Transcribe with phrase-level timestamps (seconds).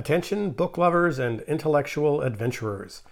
[0.00, 3.02] Attention, book lovers and intellectual adventurers.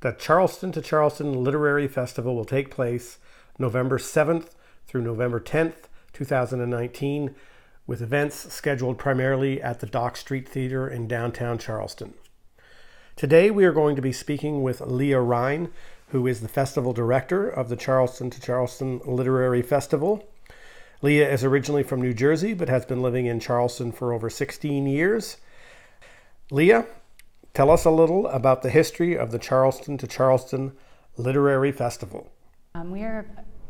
[0.00, 3.16] The Charleston to Charleston Literary Festival will take place
[3.58, 4.50] November 7th
[4.86, 7.34] through November 10th, 2019,
[7.86, 12.12] with events scheduled primarily at the Dock Street Theater in downtown Charleston.
[13.16, 15.70] Today we are going to be speaking with Leah Rhyne,
[16.08, 20.28] who is the festival director of the Charleston to Charleston Literary Festival.
[21.00, 24.86] Leah is originally from New Jersey but has been living in Charleston for over 16
[24.86, 25.38] years.
[26.52, 26.86] Leah,
[27.54, 30.72] tell us a little about the history of the Charleston to Charleston
[31.16, 32.30] Literary Festival.
[32.76, 33.26] Um, we are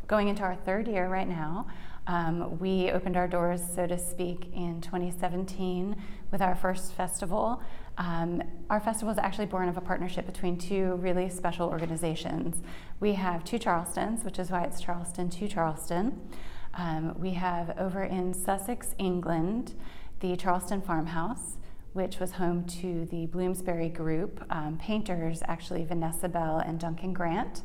[0.07, 1.69] going into our third year right now.
[2.07, 5.97] Um, we opened our doors, so to speak, in 2017
[6.31, 7.63] with our first festival.
[7.97, 12.63] Um, our festival is actually born of a partnership between two really special organizations.
[13.01, 16.29] We have two Charlestons, which is why it's Charleston to Charleston.
[16.75, 19.73] Um, we have over in Sussex, England,
[20.21, 21.57] the Charleston Farmhouse,
[21.97, 27.63] which was home to the Bloomsbury Group um, painters, actually Vanessa Bell and Duncan Grant.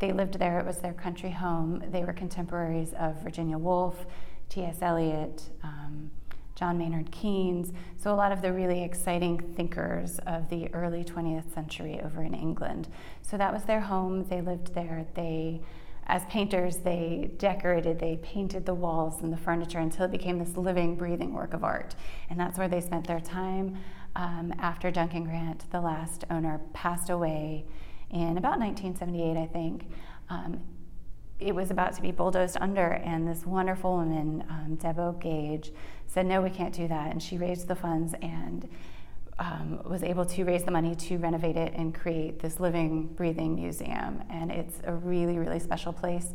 [0.00, 1.84] They lived there, it was their country home.
[1.92, 4.04] They were contemporaries of Virginia Woolf,
[4.48, 4.78] T.S.
[4.82, 6.10] Eliot, um,
[6.56, 11.54] John Maynard Keynes, so a lot of the really exciting thinkers of the early 20th
[11.54, 12.88] century over in England.
[13.22, 15.06] So that was their home, they lived there.
[15.14, 15.60] They
[16.08, 20.56] as painters, they decorated, they painted the walls and the furniture until it became this
[20.56, 21.94] living, breathing work of art.
[22.30, 23.76] And that's where they spent their time
[24.16, 27.66] um, after Duncan Grant, the last owner, passed away
[28.10, 29.84] in about 1978, I think.
[30.30, 30.60] Um,
[31.38, 35.72] it was about to be bulldozed under, and this wonderful woman, um, Deb Gage,
[36.06, 37.12] said, No, we can't do that.
[37.12, 38.68] And she raised the funds and
[39.38, 43.54] um, was able to raise the money to renovate it and create this living, breathing
[43.54, 44.22] museum.
[44.30, 46.34] And it's a really, really special place.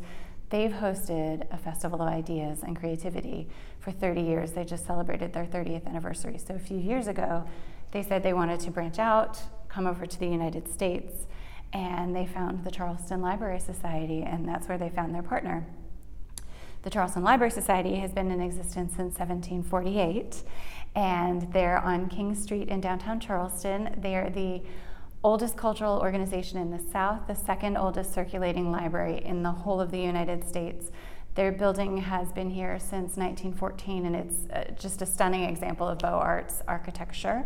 [0.50, 3.48] They've hosted a festival of ideas and creativity
[3.80, 4.52] for 30 years.
[4.52, 6.38] They just celebrated their 30th anniversary.
[6.38, 7.44] So a few years ago,
[7.92, 11.26] they said they wanted to branch out, come over to the United States
[11.74, 15.66] and they found the Charleston Library Society, and that's where they found their partner.
[16.82, 20.44] The Charleston Library Society has been in existence since 1748,
[20.94, 23.94] and they're on King Street in downtown Charleston.
[23.98, 24.62] They are the
[25.24, 29.90] oldest cultural organization in the South, the second oldest circulating library in the whole of
[29.90, 30.90] the United States.
[31.34, 35.98] Their building has been here since 1914, and it's uh, just a stunning example of
[35.98, 37.44] Beaux Arts architecture.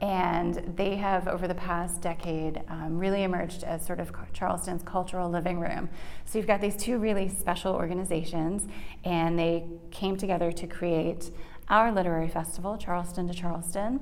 [0.00, 5.28] And they have, over the past decade, um, really emerged as sort of Charleston's cultural
[5.28, 5.90] living room.
[6.24, 8.68] So you've got these two really special organizations,
[9.04, 11.30] and they came together to create
[11.68, 14.00] our literary festival, Charleston to Charleston.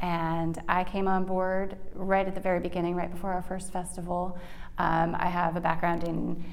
[0.00, 4.38] And I came on board right at the very beginning, right before our first festival.
[4.78, 6.44] Um, I have a background in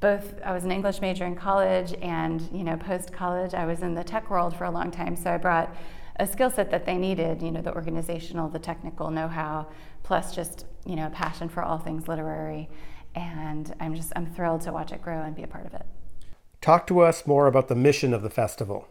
[0.00, 3.80] both I was an English major in college and you know post college I was
[3.80, 5.74] in the tech world for a long time so I brought
[6.16, 9.66] a skill set that they needed, you know, the organizational, the technical know-how,
[10.02, 12.68] plus just, you know, a passion for all things literary.
[13.14, 15.86] And I'm just, I'm thrilled to watch it grow and be a part of it.
[16.60, 18.88] Talk to us more about the mission of the festival.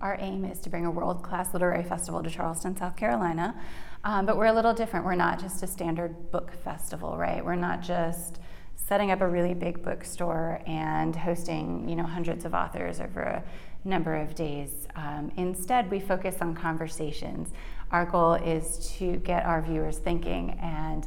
[0.00, 3.54] Our aim is to bring a world class literary festival to Charleston, South Carolina.
[4.02, 5.04] Um, but we're a little different.
[5.04, 7.44] We're not just a standard book festival, right?
[7.44, 8.40] We're not just
[8.74, 13.44] setting up a really big bookstore and hosting, you know, hundreds of authors over a
[13.84, 14.88] number of days.
[14.96, 17.52] Um, instead, we focus on conversations.
[17.92, 21.06] Our goal is to get our viewers thinking and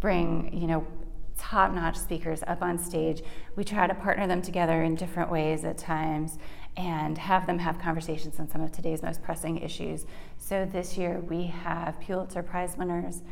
[0.00, 0.86] bring, you know,
[1.38, 3.22] top-notch speakers up on stage.
[3.56, 6.38] We try to partner them together in different ways at times
[6.76, 10.06] and have them have conversations on some of today's most pressing issues.
[10.38, 13.22] So this year we have Pulitzer Prize winners.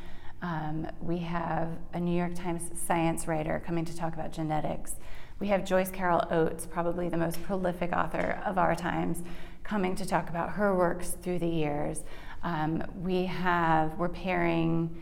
[0.43, 4.97] Um, we have a New York Times science writer coming to talk about genetics.
[5.39, 9.23] We have Joyce Carol Oates, probably the most prolific author of our times,
[9.65, 12.05] coming to talk about her works through the years.
[12.45, 14.97] Um, we have, we're pairing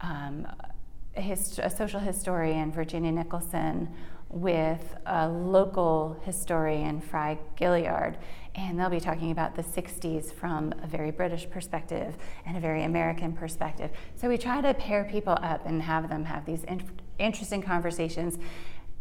[0.00, 0.46] um,
[1.16, 3.88] a, hist- a social historian, Virginia Nicholson,
[4.28, 8.16] with a local historian, Fry Gilliard,
[8.54, 12.16] and they'll be talking about the 60s from a very British perspective
[12.46, 13.90] and a very American perspective.
[14.16, 16.82] So we try to pair people up and have them have these in-
[17.18, 18.38] interesting conversations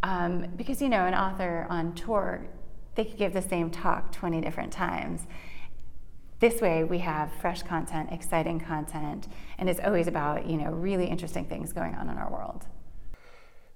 [0.03, 2.45] um, because, you know, an author on tour,
[2.95, 5.21] they could give the same talk 20 different times.
[6.39, 11.05] This way, we have fresh content, exciting content, and it's always about, you know, really
[11.05, 12.65] interesting things going on in our world.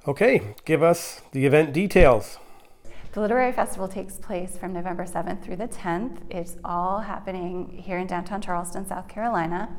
[0.09, 2.39] Okay, give us the event details.
[3.11, 6.21] The Literary Festival takes place from November 7th through the 10th.
[6.31, 9.69] It's all happening here in downtown Charleston, South Carolina.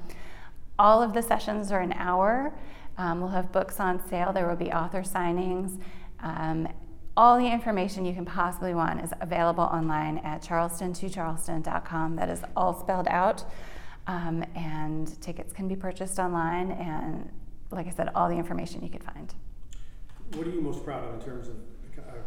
[0.79, 2.55] All of the sessions are an hour.
[2.97, 4.33] Um, we'll have books on sale.
[4.33, 5.81] There will be author signings.
[6.21, 6.69] Um,
[7.17, 12.15] all the information you can possibly want is available online at charleston2charleston.com.
[12.15, 13.43] That is all spelled out.
[14.07, 17.29] Um, and tickets can be purchased online, and
[17.73, 19.35] like I said, all the information you could find.
[20.35, 21.57] What are you most proud of in terms of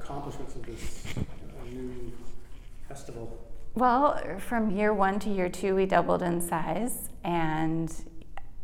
[0.01, 2.11] accomplishments of this uh, new
[2.87, 3.39] festival?
[3.75, 7.09] Well, from year one to year two, we doubled in size.
[7.23, 7.93] And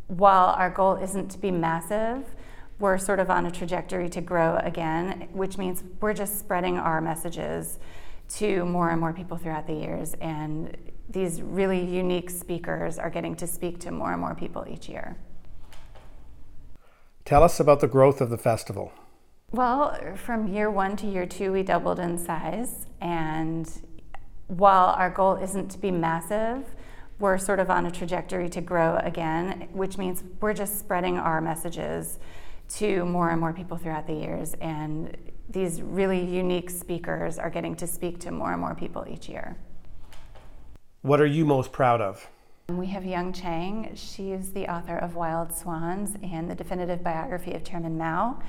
[0.08, 2.24] while our goal isn't to be massive,
[2.78, 7.00] we're sort of on a trajectory to grow again, which means we're just spreading our
[7.00, 7.78] messages
[8.30, 10.14] to more and more people throughout the years.
[10.20, 10.76] And
[11.08, 15.16] these really unique speakers are getting to speak to more and more people each year.
[17.24, 18.92] Tell us about the growth of the festival.
[19.52, 22.86] Well, from year one to year two, we doubled in size.
[23.00, 23.68] And
[24.46, 26.64] while our goal isn't to be massive,
[27.18, 31.40] we're sort of on a trajectory to grow again, which means we're just spreading our
[31.40, 32.20] messages
[32.68, 34.54] to more and more people throughout the years.
[34.60, 35.16] And
[35.48, 39.56] these really unique speakers are getting to speak to more and more people each year.
[41.02, 42.24] What are you most proud of?
[42.68, 43.90] We have Jung Chang.
[43.96, 48.40] She's the author of Wild Swans and the definitive biography of Chairman Mao.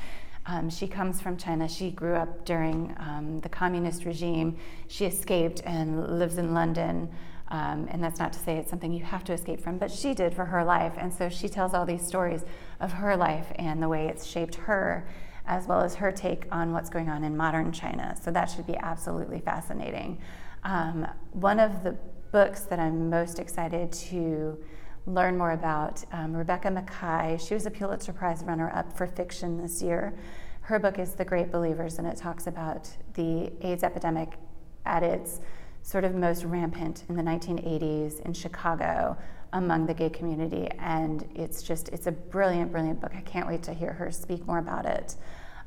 [0.46, 1.68] Um, she comes from China.
[1.68, 4.58] She grew up during um, the communist regime.
[4.88, 7.10] She escaped and lives in London.
[7.50, 10.14] Um, and that's not to say it's something you have to escape from, but she
[10.14, 10.94] did for her life.
[10.98, 12.46] And so she tells all these stories
[12.80, 15.06] of her life and the way it's shaped her,
[15.46, 18.16] as well as her take on what's going on in modern China.
[18.22, 20.20] So that should be absolutely fascinating.
[20.64, 21.98] Um, one of the
[22.32, 24.58] books that I'm most excited to
[25.06, 26.04] learn more about.
[26.12, 30.14] Um, Rebecca Makkai, she was a Pulitzer Prize runner up for fiction this year.
[30.62, 34.38] Her book is The Great Believers, and it talks about the AIDS epidemic
[34.86, 35.42] at its
[35.82, 39.18] sort of most rampant in the 1980s in Chicago
[39.54, 40.70] among the gay community.
[40.80, 43.12] And it's just, it's a brilliant, brilliant book.
[43.16, 45.16] I can't wait to hear her speak more about it.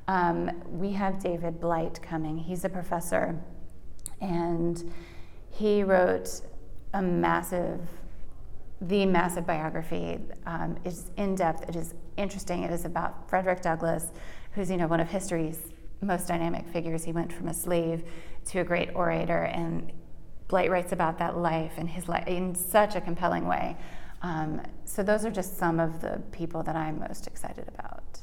[0.06, 2.36] Um, we have David Blight coming.
[2.38, 3.38] He's a professor,
[4.20, 4.92] and
[5.50, 6.40] he wrote
[6.92, 7.80] a massive
[8.88, 11.68] the massive biography um, is in depth.
[11.68, 12.64] It is interesting.
[12.64, 14.08] It is about Frederick Douglass,
[14.52, 15.58] who's you know one of history's
[16.00, 17.04] most dynamic figures.
[17.04, 18.04] He went from a slave
[18.46, 19.90] to a great orator, and
[20.48, 23.76] Blight writes about that life and his life in such a compelling way.
[24.22, 28.20] Um, so those are just some of the people that I'm most excited about.